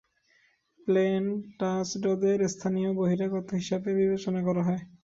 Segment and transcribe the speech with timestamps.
[0.79, 1.23] Plane
[1.59, 4.81] টাচডদের স্থানীয় বহিরাগত হিসেবে বিবেচনা করা হয়।